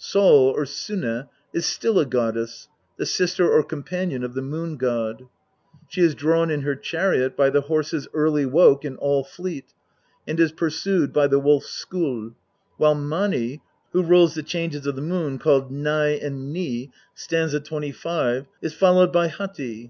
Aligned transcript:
Sol 0.00 0.50
or 0.54 0.64
Sunne 0.64 1.26
is 1.52 1.66
still 1.66 1.98
a 1.98 2.06
goddess, 2.06 2.68
the 2.98 3.04
sister 3.04 3.50
or 3.50 3.64
companion 3.64 4.22
of 4.22 4.34
the 4.34 4.42
Moon 4.42 4.76
god. 4.76 5.26
She 5.88 6.02
is 6.02 6.14
drawn 6.14 6.52
in 6.52 6.62
her 6.62 6.76
chariot 6.76 7.36
by 7.36 7.50
the 7.50 7.62
horses 7.62 8.06
Early 8.14 8.46
woke 8.46 8.84
and 8.84 8.96
All 8.98 9.24
fleet, 9.24 9.74
and 10.24 10.38
is 10.38 10.52
pursued 10.52 11.12
by 11.12 11.26
the 11.26 11.40
wolf 11.40 11.64
Skoll, 11.64 12.36
while 12.76 12.94
Mani, 12.94 13.60
who 13.90 14.04
rules 14.04 14.34
the 14.36 14.44
changes 14.44 14.86
of 14.86 14.94
the 14.94 15.02
moon 15.02 15.36
called 15.36 15.72
Ny 15.72 16.10
and 16.10 16.52
Ni 16.52 16.92
(st. 17.16 17.64
25, 17.64 18.42
Grim.), 18.44 18.46
is 18.62 18.74
followed 18.74 19.12
by 19.12 19.26
Hati. 19.26 19.86